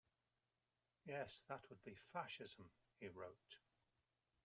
"Yes, 1.05 1.43
that 1.47 1.69
would 1.69 1.83
be 1.83 1.93
fascism," 1.93 2.71
he 2.99 3.07
wrote. 3.07 3.59